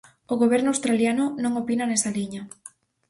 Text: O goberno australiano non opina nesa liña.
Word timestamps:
O 0.33 0.35
goberno 0.41 0.69
australiano 0.71 1.25
non 1.43 1.53
opina 1.61 1.83
nesa 1.87 2.11
liña. 2.17 2.41